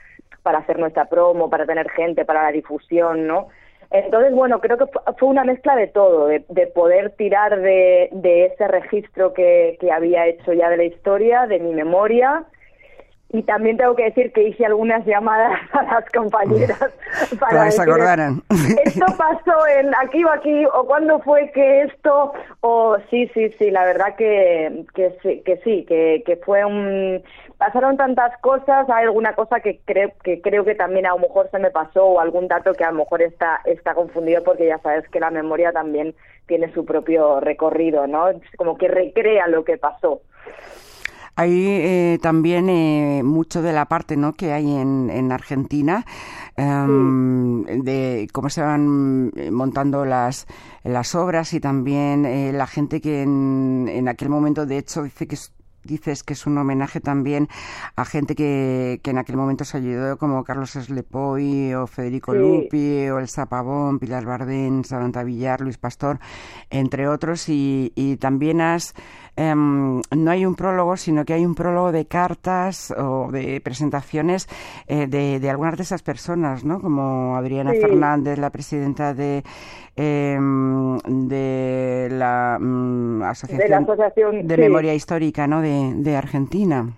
para 0.42 0.58
hacer 0.58 0.78
nuestra 0.78 1.06
promo, 1.06 1.50
para 1.50 1.66
tener 1.66 1.90
gente, 1.90 2.24
para 2.24 2.42
la 2.42 2.52
difusión, 2.52 3.26
¿no? 3.26 3.48
Entonces, 3.90 4.32
bueno, 4.32 4.60
creo 4.60 4.78
que 4.78 4.86
fue 5.18 5.28
una 5.28 5.44
mezcla 5.44 5.76
de 5.76 5.86
todo, 5.88 6.26
de, 6.26 6.44
de 6.48 6.66
poder 6.66 7.10
tirar 7.10 7.60
de, 7.60 8.08
de 8.12 8.46
ese 8.46 8.66
registro 8.66 9.34
que, 9.34 9.76
que 9.80 9.92
había 9.92 10.26
hecho 10.26 10.52
ya 10.52 10.70
de 10.70 10.78
la 10.78 10.84
historia, 10.84 11.46
de 11.46 11.60
mi 11.60 11.74
memoria, 11.74 12.44
y 13.34 13.42
también 13.42 13.76
tengo 13.76 13.96
que 13.96 14.04
decir 14.04 14.32
que 14.32 14.44
hice 14.44 14.64
algunas 14.64 15.04
llamadas 15.04 15.60
a 15.72 15.82
las 15.82 16.04
compañeras 16.10 16.78
para 17.40 17.64
que 17.64 17.72
se 17.72 17.82
acordaran. 17.82 18.42
Esto 18.84 19.06
pasó 19.18 19.66
en 19.76 19.92
aquí 19.96 20.22
o 20.24 20.30
aquí, 20.30 20.64
o 20.66 20.86
cuándo 20.86 21.18
fue 21.18 21.50
que 21.50 21.82
esto, 21.82 22.32
o 22.60 22.96
sí, 23.10 23.28
sí, 23.34 23.50
sí, 23.58 23.72
la 23.72 23.84
verdad 23.86 24.14
que, 24.14 24.84
que 24.94 25.18
sí, 25.20 25.42
que, 25.44 25.56
sí 25.64 25.84
que, 25.86 26.22
que 26.24 26.36
fue 26.36 26.64
un... 26.64 27.24
Pasaron 27.58 27.96
tantas 27.96 28.38
cosas, 28.40 28.88
hay 28.88 29.04
alguna 29.04 29.34
cosa 29.34 29.58
que 29.58 29.80
creo, 29.84 30.12
que 30.22 30.40
creo 30.40 30.64
que 30.64 30.76
también 30.76 31.06
a 31.06 31.10
lo 31.10 31.18
mejor 31.18 31.50
se 31.50 31.58
me 31.58 31.70
pasó, 31.70 32.04
o 32.04 32.20
algún 32.20 32.46
dato 32.46 32.72
que 32.74 32.84
a 32.84 32.92
lo 32.92 32.98
mejor 32.98 33.22
está, 33.22 33.60
está 33.64 33.94
confundido, 33.94 34.44
porque 34.44 34.66
ya 34.66 34.78
sabes 34.78 35.08
que 35.08 35.18
la 35.18 35.30
memoria 35.30 35.72
también 35.72 36.14
tiene 36.46 36.72
su 36.72 36.84
propio 36.84 37.40
recorrido, 37.40 38.06
¿no? 38.06 38.26
Como 38.56 38.76
que 38.76 38.86
recrea 38.88 39.48
lo 39.48 39.64
que 39.64 39.76
pasó. 39.76 40.20
Hay 41.36 41.66
eh, 41.66 42.18
también 42.22 42.68
eh, 42.68 43.22
mucho 43.24 43.60
de 43.60 43.72
la 43.72 43.86
parte 43.86 44.16
¿no? 44.16 44.34
que 44.34 44.52
hay 44.52 44.70
en, 44.70 45.10
en 45.10 45.32
Argentina, 45.32 46.06
em, 46.56 47.64
de 47.64 48.28
cómo 48.32 48.50
se 48.50 48.62
van 48.62 49.32
eh, 49.34 49.50
montando 49.50 50.04
las, 50.04 50.46
las 50.84 51.14
obras 51.16 51.52
y 51.52 51.60
también 51.60 52.24
eh, 52.24 52.52
la 52.52 52.68
gente 52.68 53.00
que 53.00 53.22
en, 53.22 53.88
en 53.88 54.08
aquel 54.08 54.28
momento, 54.28 54.64
de 54.64 54.78
hecho, 54.78 55.02
dice 55.02 55.26
que 55.26 55.36
dices 55.84 56.22
que 56.22 56.32
es 56.32 56.46
un 56.46 56.58
homenaje 56.58 57.00
también 57.00 57.48
a 57.96 58.04
gente 58.04 58.34
que, 58.34 59.00
que 59.02 59.10
en 59.10 59.18
aquel 59.18 59.36
momento 59.36 59.64
se 59.64 59.78
ayudó, 59.78 60.16
como 60.18 60.44
Carlos 60.44 60.72
Slepoy 60.72 61.74
o 61.74 61.86
Federico 61.86 62.34
Lupi 62.34 63.08
o 63.08 63.18
El 63.18 63.28
Zapabón, 63.28 63.98
Pilar 63.98 64.24
Bardén, 64.24 64.84
Samantha 64.84 65.22
Villar, 65.22 65.60
Luis 65.60 65.78
Pastor, 65.78 66.18
entre 66.70 67.08
otros. 67.08 67.48
Y, 67.48 67.92
y 67.94 68.16
también 68.16 68.60
has, 68.60 68.94
em, 69.36 70.00
no 70.16 70.30
hay 70.30 70.46
un 70.46 70.54
prólogo, 70.54 70.96
sino 70.96 71.24
que 71.24 71.34
hay 71.34 71.44
un 71.44 71.54
prólogo 71.54 71.92
de 71.92 72.06
cartas 72.06 72.92
o 72.96 73.30
de 73.30 73.60
presentaciones 73.60 74.48
eh, 74.86 75.06
de, 75.06 75.40
de, 75.40 75.50
algunas 75.50 75.76
de 75.76 75.82
esas 75.82 76.02
personas, 76.02 76.64
¿no? 76.64 76.80
Como 76.80 77.36
Adriana 77.36 77.72
Fernández, 77.72 78.38
la 78.38 78.50
presidenta 78.50 79.14
de 79.14 79.44
eh, 79.96 80.36
de 81.06 82.08
la 82.10 82.58
mm, 82.60 83.22
Asociación 83.22 84.46
de, 84.46 84.56
Memoria 84.56 84.92
Histórica 84.92 85.46
¿no? 85.46 85.62
De, 85.94 86.16
Argentina. 86.16 86.92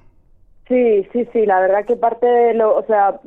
Sí, 0.69 1.07
sí, 1.13 1.29
sí, 1.33 1.47
la 1.47 1.61
verdad 1.61 1.85
que 1.85 1.97
parte 1.97 2.27
de 2.27 2.55
lo, 2.55 2.77
o 2.77 2.85
sea, 2.87 3.21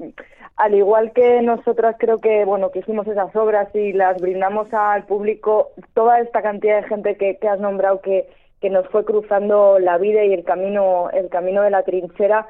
al 0.57 0.75
igual 0.75 1.11
que 1.13 1.41
nosotras 1.41 1.95
creo 1.97 2.17
que, 2.17 2.43
bueno, 2.45 2.71
que 2.71 2.79
hicimos 2.79 3.07
esas 3.07 3.33
obras 3.35 3.73
y 3.73 3.93
las 3.93 4.19
brindamos 4.19 4.73
al 4.73 5.05
público, 5.05 5.71
toda 5.93 6.19
esta 6.19 6.41
cantidad 6.41 6.81
de 6.81 6.87
gente 6.87 7.15
que, 7.15 7.37
que 7.37 7.47
has 7.47 7.59
nombrado 7.59 8.01
que, 8.01 8.27
que 8.61 8.69
nos 8.69 8.87
fue 8.89 9.05
cruzando 9.05 9.79
la 9.79 9.97
vida 9.97 10.23
y 10.25 10.33
el 10.33 10.43
camino, 10.43 11.09
el 11.11 11.29
camino 11.29 11.61
de 11.61 11.69
la 11.69 11.83
trinchera, 11.83 12.47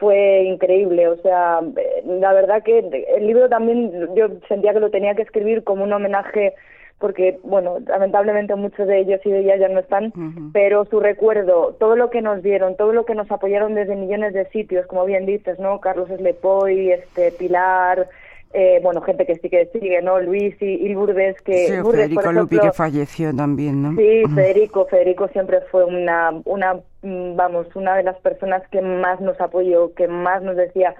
fue 0.00 0.44
increíble. 0.44 1.06
O 1.08 1.16
sea, 1.18 1.60
la 2.06 2.32
verdad 2.32 2.62
que 2.62 2.78
el 2.78 3.26
libro 3.26 3.48
también 3.48 3.92
yo 4.16 4.28
sentía 4.48 4.72
que 4.72 4.80
lo 4.80 4.90
tenía 4.90 5.14
que 5.14 5.22
escribir 5.22 5.62
como 5.62 5.84
un 5.84 5.92
homenaje 5.92 6.54
porque, 7.00 7.40
bueno, 7.42 7.78
lamentablemente 7.86 8.54
muchos 8.54 8.86
de 8.86 9.00
ellos 9.00 9.20
y 9.24 9.30
de 9.30 9.40
ellas 9.40 9.58
ya 9.58 9.68
no 9.68 9.80
están, 9.80 10.12
pero 10.52 10.84
su 10.84 11.00
recuerdo, 11.00 11.74
todo 11.80 11.96
lo 11.96 12.10
que 12.10 12.20
nos 12.20 12.42
dieron, 12.42 12.76
todo 12.76 12.92
lo 12.92 13.06
que 13.06 13.14
nos 13.14 13.30
apoyaron 13.30 13.74
desde 13.74 13.96
millones 13.96 14.34
de 14.34 14.46
sitios, 14.50 14.86
como 14.86 15.06
bien 15.06 15.24
dices, 15.24 15.58
¿no? 15.58 15.80
Carlos 15.80 16.10
Eslepoy, 16.10 16.92
este, 16.92 17.32
Pilar, 17.32 18.06
eh, 18.52 18.80
bueno, 18.82 19.00
gente 19.00 19.24
que 19.24 19.36
sí 19.36 19.48
que 19.48 19.66
sigue, 19.72 20.02
¿no? 20.02 20.20
Luis 20.20 20.54
y, 20.60 20.88
Lourdes, 20.90 21.40
que... 21.40 21.68
Sí, 21.68 21.90
Federico 21.90 22.32
Lupi, 22.32 22.58
que 22.58 22.72
falleció 22.72 23.34
también, 23.34 23.82
¿no? 23.82 23.96
Sí, 23.96 24.24
Federico, 24.34 24.86
Federico 24.86 25.28
siempre 25.28 25.62
fue 25.70 25.84
una, 25.84 26.32
una, 26.44 26.74
mm, 27.02 27.34
vamos, 27.34 27.74
una 27.74 27.96
de 27.96 28.02
las 28.02 28.18
personas 28.18 28.62
que 28.68 28.82
más 28.82 29.20
nos 29.20 29.40
apoyó, 29.40 29.94
que 29.94 30.06
más 30.06 30.42
nos 30.42 30.56
decía, 30.56 30.94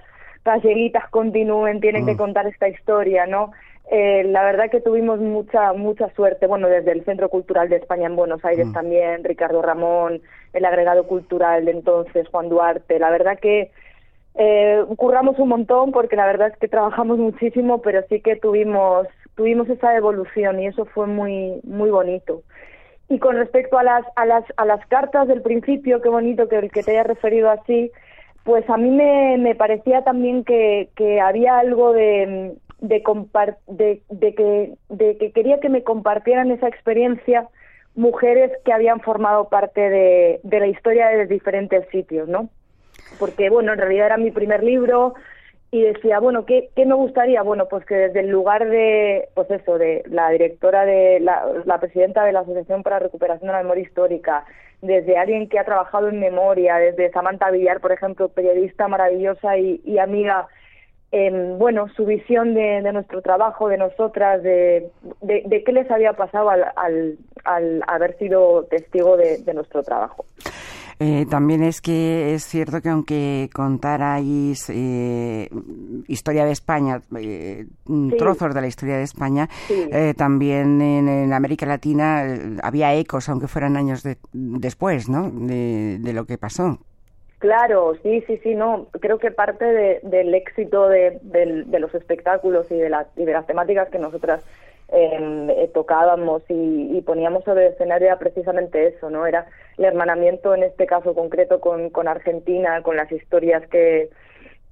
galleguitas 0.46 1.10
continúen, 1.10 1.80
tienen 1.80 2.06
que 2.06 2.14
mm. 2.14 2.18
contar 2.18 2.46
esta 2.46 2.68
historia, 2.68 3.26
¿no? 3.26 3.50
Eh, 3.92 4.22
la 4.24 4.44
verdad 4.44 4.70
que 4.70 4.80
tuvimos 4.80 5.18
mucha 5.18 5.72
mucha 5.72 6.08
suerte, 6.14 6.46
bueno, 6.46 6.68
desde 6.68 6.92
el 6.92 7.04
Centro 7.04 7.28
Cultural 7.28 7.68
de 7.68 7.76
España 7.76 8.06
en 8.06 8.14
Buenos 8.16 8.44
Aires 8.44 8.68
mm. 8.68 8.72
también, 8.72 9.24
Ricardo 9.24 9.62
Ramón, 9.62 10.22
el 10.52 10.64
agregado 10.64 11.06
cultural 11.08 11.64
de 11.64 11.72
entonces, 11.72 12.28
Juan 12.28 12.48
Duarte, 12.48 12.98
la 12.98 13.10
verdad 13.10 13.38
que 13.38 13.70
Eh, 14.36 14.84
curramos 14.96 15.38
un 15.40 15.48
montón 15.48 15.90
porque 15.90 16.14
la 16.14 16.24
verdad 16.24 16.48
es 16.52 16.56
que 16.58 16.68
trabajamos 16.68 17.18
muchísimo, 17.18 17.78
pero 17.82 18.00
sí 18.08 18.20
que 18.20 18.36
tuvimos 18.36 19.08
tuvimos 19.34 19.68
esa 19.68 19.96
evolución 19.96 20.60
y 20.60 20.66
eso 20.68 20.84
fue 20.84 21.06
muy 21.08 21.60
muy 21.64 21.90
bonito. 21.90 22.42
Y 23.08 23.18
con 23.18 23.34
respecto 23.36 23.76
a 23.76 23.82
las 23.82 24.04
a 24.14 24.24
las 24.24 24.44
a 24.56 24.64
las 24.64 24.86
cartas 24.86 25.26
del 25.26 25.42
principio, 25.42 26.00
qué 26.00 26.08
bonito 26.08 26.46
que 26.48 26.58
el 26.58 26.70
que 26.70 26.82
te 26.84 26.92
haya 26.92 27.02
referido 27.02 27.50
así, 27.50 27.90
pues 28.44 28.64
a 28.70 28.76
mí 28.76 28.90
me, 28.90 29.36
me 29.38 29.54
parecía 29.56 30.02
también 30.04 30.44
que, 30.44 30.90
que 30.94 31.20
había 31.20 31.58
algo 31.58 31.92
de 31.92 32.54
de, 32.80 33.02
de, 33.66 34.02
de, 34.08 34.34
que, 34.34 34.74
de 34.88 35.18
que 35.18 35.32
quería 35.32 35.60
que 35.60 35.68
me 35.68 35.82
compartieran 35.82 36.50
esa 36.50 36.68
experiencia 36.68 37.48
mujeres 37.94 38.52
que 38.64 38.72
habían 38.72 39.00
formado 39.00 39.48
parte 39.48 39.80
de, 39.80 40.40
la 40.42 40.66
historia 40.66 41.08
de 41.08 41.26
diferentes 41.26 41.88
sitios, 41.90 42.28
¿no? 42.28 42.48
Porque, 43.18 43.50
bueno, 43.50 43.72
en 43.72 43.78
realidad 43.78 44.06
era 44.06 44.16
mi 44.16 44.30
primer 44.30 44.62
libro 44.62 45.14
y 45.72 45.82
decía, 45.82 46.18
bueno, 46.18 46.46
¿qué, 46.46 46.70
¿qué 46.74 46.86
me 46.86 46.94
gustaría? 46.94 47.42
Bueno, 47.42 47.66
pues 47.68 47.84
que 47.84 47.94
desde 47.94 48.20
el 48.20 48.28
lugar 48.28 48.68
de, 48.68 49.28
pues 49.34 49.50
eso, 49.50 49.78
de 49.78 50.02
la 50.06 50.30
directora 50.30 50.84
de, 50.84 51.20
la, 51.20 51.44
la 51.64 51.78
presidenta 51.78 52.24
de 52.24 52.32
la 52.32 52.40
Asociación 52.40 52.82
para 52.82 52.96
la 52.96 53.04
Recuperación 53.04 53.48
de 53.48 53.52
la 53.52 53.62
Memoria 53.62 53.82
Histórica, 53.82 54.44
desde 54.82 55.18
alguien 55.18 55.48
que 55.48 55.58
ha 55.58 55.64
trabajado 55.64 56.08
en 56.08 56.20
memoria, 56.20 56.76
desde 56.76 57.10
Samantha 57.10 57.50
Villar, 57.50 57.80
por 57.80 57.92
ejemplo, 57.92 58.28
periodista 58.28 58.88
maravillosa 58.88 59.58
y 59.58 59.98
amiga 59.98 60.48
bueno, 61.12 61.88
su 61.96 62.06
visión 62.06 62.54
de, 62.54 62.80
nuestro 62.92 63.20
trabajo, 63.20 63.68
de 63.68 63.78
nosotras, 63.78 64.42
de, 64.42 64.90
de, 65.22 65.64
qué 65.64 65.72
les 65.72 65.90
había 65.90 66.12
pasado 66.12 66.50
al, 66.50 67.18
al, 67.44 67.84
haber 67.88 68.16
sido 68.18 68.64
testigo 68.64 69.16
de, 69.16 69.42
nuestro 69.52 69.82
trabajo. 69.82 70.24
Eh, 71.02 71.24
también 71.30 71.62
es 71.62 71.80
que 71.80 72.34
es 72.34 72.44
cierto 72.44 72.82
que 72.82 72.90
aunque 72.90 73.48
contarais 73.54 74.68
eh, 74.68 75.48
historia 76.08 76.44
de 76.44 76.52
España, 76.52 77.00
eh, 77.16 77.66
trozos 78.18 78.54
de 78.54 78.60
la 78.60 78.66
historia 78.66 78.98
de 78.98 79.04
España, 79.04 79.48
eh, 79.70 80.12
también 80.14 80.82
en, 80.82 81.32
América 81.32 81.64
Latina 81.64 82.22
había 82.62 82.94
ecos, 82.94 83.30
aunque 83.30 83.48
fueran 83.48 83.78
años 83.78 84.06
después, 84.32 85.08
¿no? 85.08 85.30
de 85.30 86.12
lo 86.12 86.26
que 86.26 86.36
pasó. 86.36 86.78
Claro, 87.40 87.94
sí, 88.02 88.22
sí, 88.26 88.38
sí, 88.42 88.54
no. 88.54 88.88
Creo 89.00 89.18
que 89.18 89.30
parte 89.30 89.64
del 90.02 90.34
éxito 90.34 90.88
de, 90.88 91.18
los 91.78 91.94
espectáculos 91.94 92.70
y 92.70 92.76
de, 92.76 92.94
y 93.16 93.24
de 93.24 93.32
las 93.32 93.46
temáticas 93.46 93.88
que 93.88 93.98
nosotras 93.98 94.44
em, 94.88 95.48
eh, 95.48 95.70
tocábamos 95.72 96.42
y, 96.50 97.00
poníamos 97.00 97.42
sobre 97.44 97.68
el 97.68 97.72
escenario 97.72 98.08
era 98.08 98.18
precisamente 98.18 98.88
eso, 98.88 99.08
¿no? 99.08 99.26
Era 99.26 99.46
el 99.78 99.86
hermanamiento, 99.86 100.54
en 100.54 100.64
este 100.64 100.84
caso 100.86 101.14
concreto, 101.14 101.60
con, 101.60 101.88
con 101.88 102.08
Argentina, 102.08 102.82
con 102.82 102.96
las 102.96 103.10
historias 103.10 103.66
que, 103.68 104.10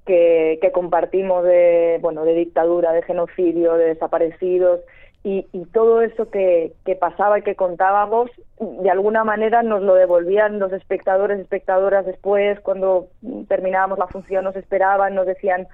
que, 0.05 0.59
que 0.61 0.71
compartimos 0.71 1.43
de, 1.45 1.97
bueno, 2.01 2.23
de 2.23 2.35
dictadura, 2.35 2.93
de 2.93 3.01
genocidio, 3.01 3.77
de 3.77 3.85
desaparecidos 3.85 4.81
y, 5.23 5.47
y, 5.51 5.65
todo 5.65 6.01
eso 6.01 6.29
que, 6.29 6.73
que, 6.85 6.95
pasaba 6.95 7.39
y 7.39 7.41
que 7.41 7.55
contábamos, 7.55 8.31
de 8.59 8.89
alguna 8.89 9.23
manera 9.23 9.63
nos 9.63 9.81
lo 9.81 9.95
devolvían 9.95 10.59
los 10.59 10.71
espectadores, 10.71 11.39
espectadoras 11.39 12.05
después, 12.05 12.59
cuando 12.61 13.07
terminábamos 13.49 13.99
la 13.99 14.07
función 14.07 14.45
nos 14.45 14.55
esperaban, 14.55 15.15
nos 15.15 15.25
decían, 15.25 15.67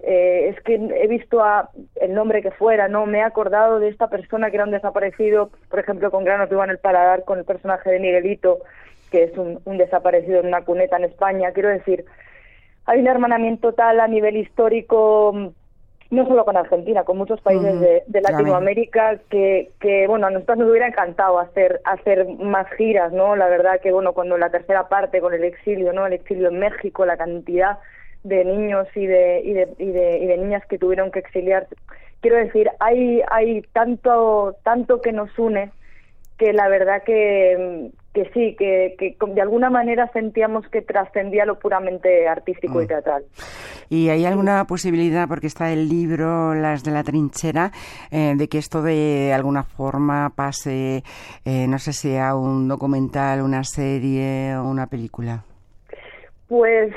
eh, 0.00 0.48
es 0.50 0.60
que 0.62 0.74
he 0.74 1.06
visto 1.06 1.42
a 1.42 1.70
el 1.96 2.14
nombre 2.14 2.42
que 2.42 2.50
fuera, 2.50 2.88
no 2.88 3.06
me 3.06 3.18
he 3.18 3.22
acordado 3.22 3.80
de 3.80 3.88
esta 3.88 4.08
persona 4.08 4.50
que 4.50 4.56
era 4.56 4.64
un 4.64 4.70
desaparecido, 4.70 5.50
por 5.70 5.78
ejemplo, 5.78 6.10
con 6.10 6.24
Grano 6.24 6.48
Tuvo 6.48 6.64
en 6.64 6.70
el 6.70 6.78
paladar, 6.78 7.24
con 7.24 7.38
el 7.38 7.44
personaje 7.44 7.90
de 7.90 8.00
Miguelito, 8.00 8.58
que 9.10 9.24
es 9.24 9.32
un 9.36 9.78
desaparecido 9.78 10.40
en 10.40 10.46
una 10.46 10.62
cuneta 10.62 10.96
en 10.96 11.04
España. 11.04 11.52
Quiero 11.52 11.70
decir, 11.70 12.04
hay 12.86 13.00
un 13.00 13.06
hermanamiento 13.06 13.72
tal 13.72 14.00
a 14.00 14.08
nivel 14.08 14.36
histórico 14.36 15.52
no 16.10 16.26
solo 16.26 16.44
con 16.44 16.56
Argentina, 16.56 17.04
con 17.04 17.18
muchos 17.18 17.40
países 17.40 17.80
de, 17.80 18.20
Latinoamérica 18.20 19.18
que, 19.30 19.70
que, 19.80 20.08
bueno, 20.08 20.26
a 20.26 20.30
nosotros 20.30 20.58
nos 20.58 20.70
hubiera 20.70 20.88
encantado 20.88 21.38
hacer, 21.38 21.80
hacer 21.84 22.26
más 22.40 22.66
giras, 22.76 23.12
¿no? 23.12 23.36
La 23.36 23.46
verdad 23.46 23.80
que, 23.80 23.92
bueno, 23.92 24.12
cuando 24.12 24.36
la 24.36 24.50
tercera 24.50 24.88
parte 24.88 25.20
con 25.20 25.34
el 25.34 25.44
exilio, 25.44 25.92
¿no? 25.92 26.06
El 26.06 26.14
exilio 26.14 26.48
en 26.48 26.58
México, 26.58 27.06
la 27.06 27.16
cantidad 27.16 27.78
de 28.24 28.44
niños 28.44 28.88
y 28.96 29.06
de, 29.06 29.40
y 29.44 29.52
de, 29.52 29.68
y 29.78 29.86
de, 29.86 30.18
y 30.18 30.26
de 30.26 30.36
niñas 30.36 30.66
que 30.66 30.78
tuvieron 30.78 31.12
que 31.12 31.20
exiliar. 31.20 31.68
Quiero 32.20 32.36
decir, 32.36 32.70
hay, 32.80 33.22
hay 33.30 33.62
tanto, 33.72 34.56
tanto 34.64 35.00
que 35.00 35.12
nos 35.12 35.38
une 35.38 35.70
que 36.38 36.52
la 36.52 36.68
verdad 36.68 37.04
que, 37.04 37.90
que 38.12 38.24
sí, 38.34 38.56
que, 38.58 38.96
que, 38.98 39.16
de 39.34 39.40
alguna 39.40 39.70
manera 39.70 40.10
sentíamos 40.12 40.66
que 40.68 40.82
trascendía 40.82 41.44
lo 41.44 41.58
puramente 41.58 42.26
artístico 42.28 42.80
y 42.80 42.84
mm. 42.84 42.88
teatral. 42.88 43.24
¿Y 43.88 44.08
hay 44.08 44.24
alguna 44.24 44.64
posibilidad, 44.66 45.28
porque 45.28 45.46
está 45.46 45.72
el 45.72 45.88
libro 45.88 46.54
Las 46.54 46.82
de 46.82 46.90
la 46.90 47.04
trinchera, 47.04 47.72
eh, 48.10 48.34
de 48.36 48.48
que 48.48 48.58
esto 48.58 48.82
de 48.82 49.32
alguna 49.32 49.62
forma 49.62 50.32
pase, 50.34 51.02
eh, 51.44 51.66
no 51.68 51.78
sé 51.78 51.92
si 51.92 52.16
a 52.16 52.34
un 52.34 52.68
documental, 52.68 53.42
una 53.42 53.64
serie 53.64 54.56
o 54.56 54.64
una 54.64 54.86
película? 54.86 55.44
Pues 56.50 56.92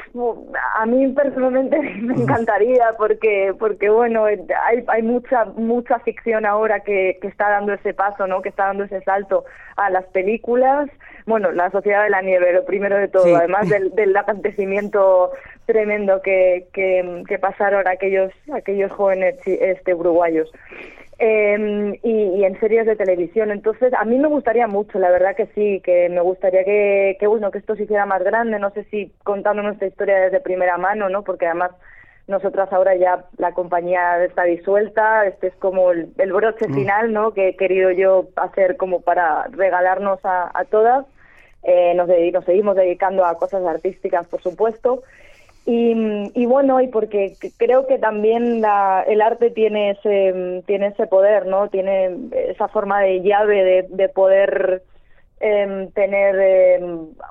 a 0.73 0.85
mí 0.87 1.09
personalmente 1.09 1.79
me 2.01 2.15
encantaría 2.15 2.85
porque 2.97 3.53
porque 3.59 3.87
bueno 3.87 4.25
hay, 4.25 4.83
hay 4.87 5.03
mucha 5.03 5.45
mucha 5.45 5.99
ficción 5.99 6.47
ahora 6.47 6.79
que, 6.79 7.19
que 7.21 7.27
está 7.27 7.51
dando 7.51 7.71
ese 7.71 7.93
paso 7.93 8.25
no 8.25 8.41
que 8.41 8.49
está 8.49 8.65
dando 8.65 8.85
ese 8.85 9.01
salto 9.01 9.45
a 9.75 9.91
las 9.91 10.05
películas. 10.05 10.89
Bueno 11.27 11.51
la 11.51 11.69
sociedad 11.69 12.03
de 12.03 12.09
la 12.09 12.23
nieve 12.23 12.51
lo 12.51 12.65
primero 12.65 12.97
de 12.97 13.09
todo 13.09 13.35
además 13.35 13.69
del, 13.69 13.91
del 13.95 14.17
acontecimiento 14.17 15.29
tremendo 15.67 16.23
que, 16.23 16.65
que, 16.73 17.23
que 17.27 17.37
pasaron 17.37 17.87
aquellos 17.87 18.33
aquellos 18.55 18.91
jóvenes 18.91 19.35
este 19.45 19.93
uruguayos 19.93 20.51
eh, 21.19 21.99
y, 22.03 22.43
en 22.43 22.59
series 22.59 22.85
de 22.85 22.95
televisión. 22.95 23.51
Entonces, 23.51 23.93
a 23.93 24.05
mí 24.05 24.17
me 24.17 24.27
gustaría 24.27 24.67
mucho, 24.67 24.99
la 24.99 25.11
verdad 25.11 25.35
que 25.35 25.47
sí, 25.55 25.81
que 25.83 26.09
me 26.09 26.21
gustaría 26.21 26.63
que, 26.63 27.17
que 27.19 27.27
bueno, 27.27 27.51
que 27.51 27.59
esto 27.59 27.75
se 27.75 27.83
hiciera 27.83 28.05
más 28.05 28.23
grande, 28.23 28.59
no 28.59 28.71
sé 28.71 28.83
si 28.85 29.11
contando 29.23 29.61
nuestra 29.61 29.87
historia 29.87 30.19
desde 30.19 30.39
primera 30.39 30.77
mano, 30.77 31.09
¿no? 31.09 31.23
Porque 31.23 31.45
además 31.45 31.71
nosotras 32.27 32.71
ahora 32.71 32.95
ya 32.95 33.25
la 33.37 33.51
compañía 33.53 34.23
está 34.23 34.43
disuelta, 34.43 35.25
este 35.25 35.47
es 35.47 35.55
como 35.55 35.91
el, 35.91 36.07
broche 36.31 36.67
mm. 36.67 36.73
final, 36.73 37.13
¿no? 37.13 37.33
Que 37.33 37.49
he 37.49 37.55
querido 37.55 37.91
yo 37.91 38.29
hacer 38.35 38.77
como 38.77 39.01
para 39.01 39.47
regalarnos 39.47 40.19
a, 40.23 40.51
a 40.53 40.65
todas. 40.65 41.05
Eh, 41.63 41.93
nos, 41.95 42.07
nos 42.07 42.45
seguimos 42.45 42.75
dedicando 42.75 43.25
a 43.25 43.37
cosas 43.37 43.63
artísticas, 43.65 44.27
por 44.27 44.41
supuesto, 44.41 45.03
y, 45.65 46.31
y, 46.33 46.45
bueno, 46.45 46.81
y 46.81 46.87
porque 46.87 47.35
creo 47.57 47.87
que 47.87 47.97
también 47.97 48.61
la, 48.61 49.03
el 49.07 49.21
arte 49.21 49.49
tiene 49.49 49.91
ese, 49.91 50.61
tiene 50.65 50.87
ese 50.87 51.07
poder, 51.07 51.45
¿no? 51.45 51.69
Tiene 51.69 52.17
esa 52.49 52.67
forma 52.67 53.01
de 53.01 53.21
llave 53.21 53.63
de, 53.63 53.87
de 53.89 54.09
poder 54.09 54.83
eh, 55.39 55.89
tener 55.93 56.35
eh, 56.39 56.79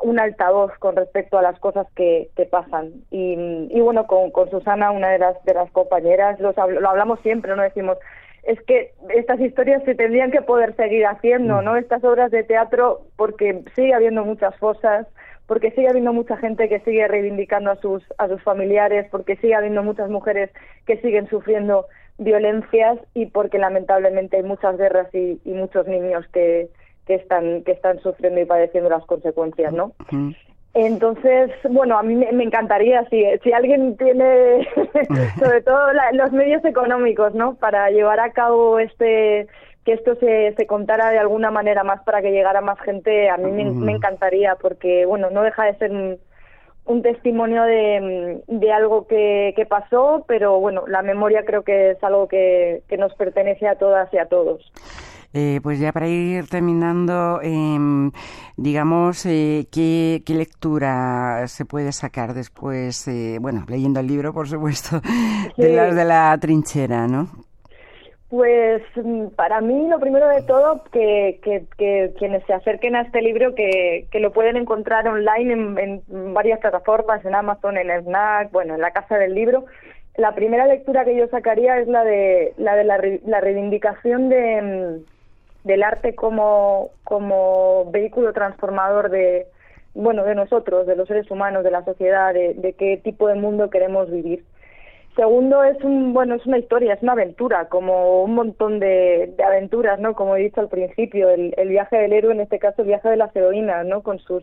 un 0.03 0.19
altavoz 0.19 0.73
con 0.79 0.97
respecto 0.97 1.39
a 1.39 1.43
las 1.43 1.59
cosas 1.61 1.87
que, 1.95 2.31
que 2.37 2.47
pasan. 2.47 2.93
Y, 3.11 3.69
y 3.71 3.81
bueno, 3.81 4.07
con, 4.07 4.31
con 4.31 4.51
Susana, 4.51 4.91
una 4.91 5.11
de 5.11 5.19
las, 5.19 5.43
de 5.45 5.55
las 5.55 5.71
compañeras, 5.71 6.41
los, 6.41 6.57
lo 6.57 6.89
hablamos 6.89 7.21
siempre, 7.21 7.55
¿no? 7.55 7.63
Decimos, 7.63 7.99
es 8.43 8.61
que 8.63 8.93
estas 9.15 9.41
historias 9.41 9.83
se 9.85 9.95
tendrían 9.95 10.31
que 10.31 10.43
poder 10.43 10.75
seguir 10.77 11.07
haciendo, 11.07 11.63
¿no? 11.63 11.77
Estas 11.77 12.03
obras 12.03 12.31
de 12.31 12.43
teatro, 12.43 13.03
porque 13.17 13.63
sigue 13.75 13.95
habiendo 13.95 14.25
muchas 14.25 14.57
fosas, 14.57 15.07
porque 15.53 15.71
sigue 15.73 15.91
habiendo 15.91 16.15
mucha 16.15 16.39
gente 16.39 16.67
que 16.67 16.81
sigue 16.81 17.07
reivindicando 17.07 17.71
a 17.71 17.77
sus, 17.77 18.03
a 18.17 18.27
sus 18.27 18.43
familiares, 18.43 19.07
porque 19.11 19.37
sigue 19.37 19.55
habiendo 19.55 19.83
muchas 19.83 20.09
mujeres 20.09 20.49
que 20.87 20.97
siguen 21.03 21.29
sufriendo 21.29 21.89
violencias 22.17 22.99
y 23.13 23.27
porque 23.27 23.59
lamentablemente 23.59 24.39
hay 24.39 24.45
muchas 24.45 24.79
guerras 24.79 25.15
y, 25.15 25.39
muchos 25.45 25.87
niños 25.87 26.25
que, 26.33 26.71
que 27.07 27.17
están 27.17 27.65
que 27.65 27.73
están 27.73 28.01
sufriendo 28.01 28.41
y 28.41 28.47
padeciendo 28.47 28.89
las 28.89 29.05
consecuencias, 29.05 29.75
¿no? 29.75 29.93
Entonces, 30.73 31.51
bueno, 31.69 31.99
a 31.99 32.03
mí 32.03 32.15
me, 32.15 32.45
encantaría 32.45 33.07
si, 33.11 33.23
si 33.45 33.53
alguien 33.53 33.99
tiene, 33.99 34.67
sobre 35.39 35.61
todo 35.61 35.79
los 36.15 36.33
medios 36.33 36.65
económicos, 36.65 37.35
¿no? 37.35 37.57
Para 37.57 37.91
llevar 37.91 38.21
a 38.21 38.33
cabo 38.33 38.79
este 38.79 39.49
que 39.85 39.93
esto 39.93 40.15
se, 40.17 40.55
se 40.57 40.67
contara 40.67 41.11
de 41.11 41.19
alguna 41.19 41.51
manera 41.51 41.83
más 41.85 42.03
para 42.05 42.23
que 42.23 42.31
llegara 42.31 42.61
más 42.61 42.79
gente, 42.81 43.29
a 43.29 43.37
mí 43.37 43.51
me, 43.51 43.93
encantaría, 43.93 44.57
porque, 44.57 45.07
bueno, 45.07 45.31
no 45.31 45.43
deja 45.43 45.65
de 45.65 45.77
ser 45.79 45.91
un, 45.91 47.03
testimonio 47.03 47.63
de, 47.65 48.43
de 48.47 48.73
algo 48.73 49.07
que, 49.07 49.53
que, 49.57 49.67
pasó, 49.67 50.25
pero 50.29 50.61
bueno, 50.61 50.85
la 50.87 51.03
memoria 51.03 51.45
creo 51.45 51.63
que 51.63 51.93
es 51.93 52.05
algo 52.05 52.29
que, 52.29 52.83
que 52.89 52.97
nos 52.97 53.15
pertenece 53.15 53.67
a 53.67 53.77
todas 53.77 54.13
y 54.13 54.19
a 54.19 54.27
todos. 54.27 54.73
Eh, 55.35 55.61
pues 55.63 55.79
ya 55.79 55.93
para 55.93 56.09
ir 56.09 56.47
terminando, 56.49 57.41
em, 57.43 58.13
digamos, 58.59 59.25
eh, 59.25 59.67
¿qué, 59.73 60.23
¿qué, 60.27 60.35
lectura 60.35 61.49
se 61.49 61.65
puede 61.65 61.93
sacar 61.93 62.35
después, 62.35 63.09
eh, 63.09 63.39
bueno, 63.41 63.65
leyendo 63.67 64.01
el 64.01 64.09
libro, 64.09 64.35
por 64.35 64.47
supuesto, 64.47 65.01
de 65.57 65.75
las 65.75 65.97
de 65.97 66.05
la 66.05 66.37
trinchera, 66.39 67.09
¿no? 67.09 67.29
Pues 68.33 68.83
mm, 68.97 69.27
para 69.37 69.61
mí 69.61 69.89
lo 69.91 70.01
primero 70.01 70.27
de 70.27 70.41
todo 70.41 70.85
que, 70.91 71.39
que, 71.43 72.15
quienes 72.19 72.43
se 72.47 72.55
acerquen 72.55 72.97
a 72.97 73.03
este 73.03 73.21
libro 73.21 73.55
que, 73.55 74.07
que 74.11 74.21
lo 74.21 74.33
pueden 74.33 74.57
encontrar 74.57 75.07
online 75.07 75.53
en, 75.53 76.33
varias 76.33 76.59
plataformas, 76.61 77.23
en 77.27 77.35
Amazon, 77.35 77.77
en 77.77 77.91
Snack, 77.91 78.51
bueno, 78.51 78.75
en 78.75 78.81
la 78.81 78.93
casa 78.93 79.19
del 79.19 79.35
libro. 79.35 79.67
La 80.17 80.35
primera 80.35 80.67
lectura 80.67 81.05
que 81.05 81.15
yo 81.15 81.29
sacaría 81.29 81.79
es 81.79 81.89
la 81.89 82.05
de 82.05 82.55
la 82.57 82.75
de 82.75 82.85
la, 82.85 83.41
reivindicación 83.43 84.31
de, 84.31 84.63
mm, 84.63 85.67
del 85.69 85.83
arte 85.83 86.15
como, 86.15 86.89
como 87.05 87.91
vehículo 87.91 88.33
transformador 88.33 89.11
de 89.11 89.47
bueno 89.93 90.25
de 90.25 90.35
nosotros, 90.35 90.87
de 90.87 90.97
los 90.97 91.07
seres 91.07 91.31
humanos, 91.31 91.65
de 91.65 91.71
la 91.71 91.85
sociedad, 91.85 92.33
de, 92.33 92.55
de 92.55 92.73
qué 92.73 92.97
tipo 92.97 93.29
de 93.29 93.35
mundo 93.35 93.69
queremos 93.69 94.11
vivir. 94.11 94.43
Segundo, 95.17 95.63
es 95.63 95.83
un, 95.85 96.15
bueno, 96.15 96.37
es 96.37 96.47
una 96.47 96.59
historia, 96.59 96.95
es 96.95 97.03
una 97.03 97.13
aventura, 97.13 97.69
como 97.69 98.23
un 98.23 98.35
montón 98.35 98.81
de, 98.81 99.35
aventuras, 99.47 100.01
¿no? 100.01 100.15
Como 100.15 100.37
he 100.37 100.43
dicho 100.45 100.61
al 100.61 100.71
principio, 100.71 101.29
el, 101.29 101.69
viaje 101.69 101.99
del 101.99 102.15
héroe, 102.15 102.33
en 102.33 102.41
este 102.41 102.59
caso 102.59 102.81
el 102.81 102.89
viaje 102.89 103.11
de 103.11 103.19
las 103.19 103.35
heroínas, 103.37 103.85
¿no? 103.85 104.03
Con 104.03 104.19
sus 104.21 104.43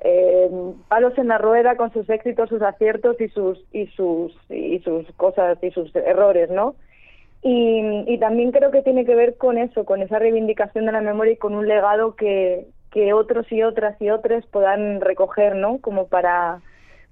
eh, 0.00 0.50
palos 0.88 1.16
en 1.16 1.28
la 1.28 1.38
rueda, 1.38 1.76
con 1.76 1.90
sus 1.92 2.08
éxitos, 2.10 2.50
sus 2.50 2.60
aciertos 2.60 3.18
y 3.18 3.28
sus, 3.28 3.64
y 3.72 3.86
sus, 3.88 4.36
y 4.50 4.78
sus 4.80 5.10
cosas 5.12 5.56
y 5.62 5.70
sus 5.70 5.94
errores, 5.96 6.50
¿no? 6.50 6.74
Y, 7.40 8.04
y 8.06 8.18
también 8.18 8.52
creo 8.52 8.70
que 8.70 8.82
tiene 8.82 9.06
que 9.06 9.14
ver 9.14 9.38
con 9.38 9.56
eso, 9.56 9.86
con 9.86 10.02
esa 10.02 10.18
reivindicación 10.18 10.84
de 10.84 10.92
la 10.92 11.00
memoria 11.00 11.32
y 11.32 11.38
con 11.38 11.54
un 11.54 11.66
legado 11.66 12.14
que, 12.14 12.66
que 12.90 13.14
otros 13.14 13.50
y 13.50 13.62
otras 13.62 14.00
y 14.00 14.10
otras 14.10 14.44
puedan 14.46 15.00
recoger, 15.00 15.56
¿no? 15.56 15.78
Como 15.80 16.08
para 16.08 16.60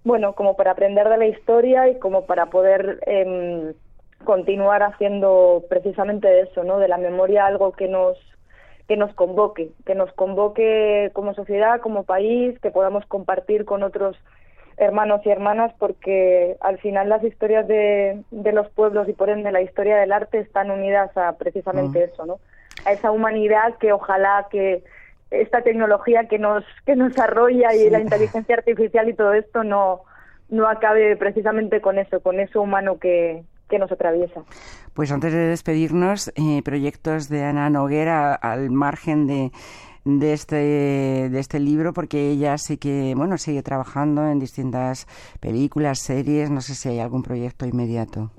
bueno, 0.05 0.35
como 0.35 0.57
para 0.57 0.73
aprender 0.73 1.09
de 1.09 1.17
la 1.17 1.27
historia 1.27 1.89
y 1.89 1.99
como 1.99 2.27
para 2.27 2.47
poder 2.47 3.01
eh, 3.07 3.73
continuar 4.25 4.83
haciendo 4.83 5.65
precisamente 5.69 6.41
eso, 6.41 6.65
¿no? 6.65 6.79
De 6.79 6.89
la 6.89 6.99
memoria 6.99 7.47
algo 7.47 7.73
que 7.73 7.89
nos 7.89 8.17
que 8.89 8.97
nos 8.97 9.15
convoque, 9.15 9.71
que 9.87 9.95
nos 9.95 10.13
convoque 10.13 11.11
como 11.13 11.35
sociedad, 11.35 11.81
como 11.81 12.03
país, 12.03 12.59
que 12.59 12.73
podamos 12.73 13.07
compartir 13.07 13.65
con 13.65 13.85
otros 13.85 14.17
hermanos 14.77 15.21
y 15.25 15.31
hermanas, 15.31 15.73
porque 15.79 16.57
al 16.61 16.79
final 16.79 17.09
las 17.09 17.23
historias 17.23 17.67
de, 17.69 18.23
de 18.31 18.53
los 18.53 18.69
pueblos 18.71 19.09
y 19.09 19.13
por 19.13 19.31
ende 19.31 19.53
la 19.53 19.63
historia 19.63 19.97
del 19.97 20.13
arte 20.13 20.41
están 20.41 20.71
unidas 20.71 21.17
a 21.17 21.33
precisamente 21.39 22.01
mm. 22.01 22.03
eso, 22.03 22.27
¿no? 22.27 22.41
A 22.85 22.93
esa 22.93 23.13
humanidad 23.13 23.75
que 23.79 23.93
ojalá 23.93 24.49
que 24.51 24.83
esta 25.33 25.63
tecnología 25.63 26.29
que 26.29 26.39
nos 26.39 26.65
que 26.87 26.97
nos 26.97 27.19
arrolla 27.19 27.75
y 27.75 27.91
la 27.91 28.01
inteligencia 28.01 28.57
artificial 28.57 29.09
y 29.09 29.15
todo 29.15 29.33
esto 29.35 29.65
no 29.65 30.03
no 30.49 30.69
acabe 30.69 31.17
precisamente 31.17 31.81
con 31.81 31.99
eso, 31.99 32.21
con 32.21 32.39
eso 32.39 32.61
humano 32.61 32.99
que, 32.99 33.43
que 33.71 33.79
nos 33.79 33.91
atraviesa. 33.91 34.43
Pues 34.93 35.11
antes 35.11 35.33
de 35.33 35.47
despedirnos, 35.47 36.31
eh, 36.37 36.61
proyectos 36.63 37.31
de 37.31 37.43
Ana 37.43 37.71
Noguera 37.71 38.35
al 38.35 38.71
margen 38.71 39.27
de, 39.27 39.51
de 40.05 40.33
este 40.35 40.57
de 40.57 41.39
este 41.39 41.59
libro 41.59 41.93
porque 41.93 42.31
ella 42.31 42.59
sí 42.59 42.77
que 42.77 43.15
bueno 43.17 43.39
sigue 43.39 43.63
trabajando 43.63 44.27
en 44.29 44.41
distintas 44.41 45.07
películas 45.41 46.01
series 46.01 46.51
no 46.51 46.61
sé 46.61 46.75
si 46.75 46.89
hay 46.89 46.99
algún 46.99 47.23
proyecto 47.23 47.67
inmediato 47.67 48.33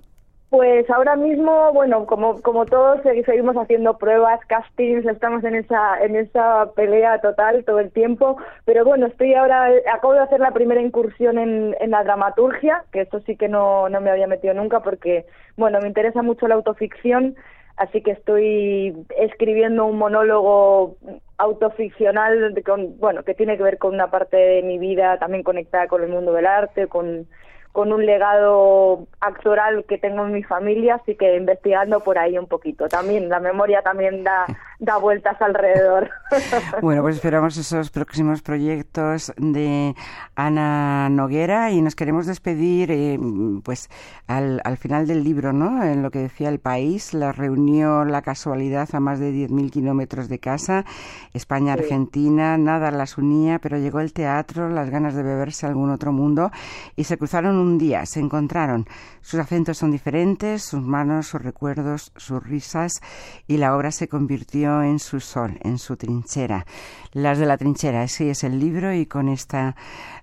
pues 0.53 0.87
ahora 0.91 1.15
mismo, 1.15 1.73
bueno, 1.73 2.05
como, 2.05 2.39
como 2.43 2.67
todos 2.67 3.01
seguimos 3.25 3.55
haciendo 3.55 3.97
pruebas, 3.97 4.39
castings, 4.45 5.03
estamos 5.03 5.43
en 5.43 5.55
esa, 5.55 5.99
en 5.99 6.15
esa 6.15 6.71
pelea 6.75 7.19
total 7.21 7.65
todo 7.65 7.79
el 7.79 7.91
tiempo, 7.91 8.37
pero 8.63 8.85
bueno, 8.85 9.07
estoy 9.07 9.33
ahora, 9.33 9.67
acabo 9.91 10.13
de 10.13 10.19
hacer 10.19 10.39
la 10.39 10.51
primera 10.51 10.79
incursión 10.79 11.39
en, 11.39 11.75
en 11.79 11.89
la 11.89 12.03
dramaturgia, 12.03 12.83
que 12.91 13.01
esto 13.01 13.19
sí 13.21 13.35
que 13.35 13.49
no, 13.49 13.89
no 13.89 13.99
me 13.99 14.11
había 14.11 14.27
metido 14.27 14.53
nunca 14.53 14.81
porque, 14.81 15.25
bueno, 15.57 15.79
me 15.81 15.87
interesa 15.87 16.21
mucho 16.21 16.47
la 16.47 16.53
autoficción, 16.53 17.35
así 17.75 18.03
que 18.03 18.11
estoy 18.11 18.95
escribiendo 19.17 19.87
un 19.87 19.97
monólogo 19.97 20.97
autoficcional, 21.39 22.53
con, 22.63 22.99
bueno, 22.99 23.23
que 23.23 23.33
tiene 23.33 23.57
que 23.57 23.63
ver 23.63 23.79
con 23.79 23.95
una 23.95 24.11
parte 24.11 24.37
de 24.37 24.61
mi 24.61 24.77
vida 24.77 25.17
también 25.17 25.41
conectada 25.41 25.87
con 25.87 26.03
el 26.03 26.09
mundo 26.09 26.31
del 26.31 26.45
arte, 26.45 26.85
con 26.85 27.25
con 27.73 27.91
un 27.91 28.05
legado 28.05 29.07
actoral 29.19 29.83
que 29.85 29.97
tengo 29.97 30.23
en 30.25 30.31
mi 30.31 30.43
familia, 30.43 30.95
así 31.01 31.15
que 31.15 31.35
investigando 31.35 32.01
por 32.01 32.19
ahí 32.19 32.37
un 32.37 32.45
poquito. 32.45 32.87
También 32.87 33.29
la 33.29 33.39
memoria 33.39 33.81
también 33.81 34.23
da, 34.23 34.45
da 34.77 34.97
vueltas 34.97 35.41
alrededor. 35.41 36.11
bueno, 36.83 37.01
pues 37.01 37.15
esperamos 37.15 37.57
esos 37.57 37.89
próximos 37.89 38.43
proyectos 38.43 39.33
de 39.37 39.95
Ana 40.35 41.09
Noguera 41.09 41.71
y 41.71 41.81
nos 41.81 41.95
queremos 41.95 42.27
despedir 42.27 42.91
eh, 42.91 43.17
pues 43.63 43.89
al, 44.27 44.61
al 44.65 44.77
final 44.77 45.07
del 45.07 45.23
libro, 45.23 45.51
¿no? 45.51 45.83
En 45.83 46.03
lo 46.03 46.11
que 46.11 46.19
decía 46.19 46.49
el 46.49 46.59
país, 46.59 47.15
la 47.15 47.31
reunió 47.31 48.05
la 48.05 48.21
casualidad 48.21 48.87
a 48.93 48.99
más 48.99 49.19
de 49.19 49.31
10.000 49.31 49.71
kilómetros 49.71 50.29
de 50.29 50.37
casa, 50.37 50.85
España-Argentina, 51.33 52.55
nada 52.59 52.91
las 52.91 53.17
unía, 53.17 53.57
pero 53.57 53.79
llegó 53.79 53.99
el 53.99 54.13
teatro, 54.13 54.69
las 54.69 54.91
ganas 54.91 55.15
de 55.15 55.23
beberse 55.23 55.65
algún 55.65 55.89
otro 55.89 56.11
mundo 56.11 56.51
y 56.95 57.05
se 57.05 57.17
cruzaron 57.17 57.62
un 57.63 57.77
día, 57.77 58.05
se 58.05 58.19
encontraron. 58.19 58.85
Sus 59.21 59.39
acentos 59.39 59.77
son 59.77 59.91
diferentes, 59.91 60.63
sus 60.63 60.81
manos, 60.81 61.27
sus 61.27 61.41
recuerdos, 61.41 62.11
sus 62.15 62.43
risas, 62.43 63.01
y 63.47 63.57
la 63.57 63.75
obra 63.75 63.91
se 63.91 64.07
convirtió 64.07 64.83
en 64.83 64.99
su 64.99 65.19
sol, 65.19 65.57
en 65.63 65.77
su 65.77 65.97
trinchera. 65.97 66.65
Las 67.13 67.39
de 67.39 67.45
la 67.45 67.57
trinchera, 67.57 68.03
ese 68.03 68.29
es 68.29 68.43
el 68.43 68.59
libro, 68.59 68.93
y 68.93 69.05
con 69.05 69.29
estas 69.29 69.75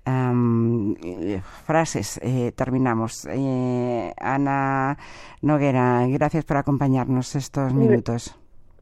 eh, 0.07 1.41
frases 1.67 2.21
eh, 2.23 2.53
terminamos. 2.55 3.27
Eh, 3.31 4.13
Ana 4.19 4.97
Noguera, 5.43 6.07
gracias 6.09 6.45
por 6.45 6.57
acompañarnos 6.59 7.35
estos 7.35 7.73
minutos. 7.75 8.37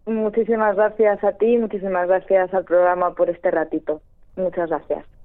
Muchísimas 0.07 0.75
gracias 0.75 1.23
a 1.23 1.33
ti, 1.33 1.59
muchísimas 1.59 2.09
gracias 2.09 2.53
al 2.55 2.65
programa 2.65 3.15
por 3.15 3.29
este 3.29 3.51
ratito. 3.51 4.01
Muchas 4.37 4.69
gracias. 4.71 5.18